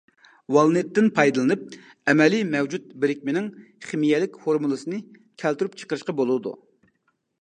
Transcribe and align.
ۋالېنتتىن 0.55 1.09
پايدىلىنىپ 1.17 1.67
ئەمەلىي 2.13 2.41
مەۋجۇت 2.55 2.89
بىرىكمىنىڭ 3.03 3.49
خىمىيەلىك 3.91 4.41
فورمۇلىسىنى 4.47 5.03
كەلتۈرۈپ 5.45 5.77
چىقىرىشقا 5.83 6.17
بولىدۇ. 6.23 6.57